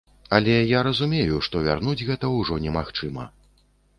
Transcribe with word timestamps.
Але 0.35 0.53
я 0.53 0.79
разумею, 0.87 1.35
што 1.49 1.61
вярнуць 1.67 2.05
гэта 2.09 2.31
ўжо 2.39 2.57
немагчыма. 2.65 3.29